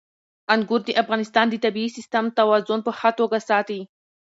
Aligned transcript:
انګور 0.53 0.81
د 0.85 0.89
افغانستان 1.01 1.45
د 1.49 1.55
طبعي 1.63 1.87
سیسټم 1.95 2.25
توازن 2.37 2.79
په 2.83 2.91
ښه 2.99 3.09
توګه 3.19 3.37
ساتي. 3.49 3.81